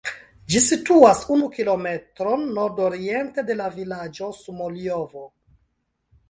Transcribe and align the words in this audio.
Ĝi 0.51 0.59
situas 0.67 1.19
unu 1.35 1.49
kilometron 1.57 2.47
nordoriente 2.55 3.45
de 3.51 3.59
la 3.61 3.69
vilaĝo 3.77 4.31
Smoljovo. 4.41 5.25